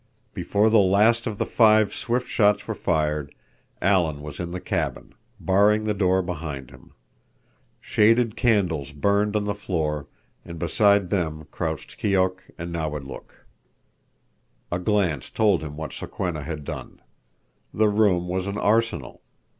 [0.33, 3.35] Before the last of the five swift shots were fired,
[3.83, 6.93] Alan was in the cabin, barring the door behind him.
[7.79, 10.07] Shaded candles burned on the floor,
[10.43, 13.45] and beside them crouched Keok and Nawadlook.
[14.71, 16.99] A glance told him what Sokwenna had done.
[17.71, 19.21] The room was an arsenal.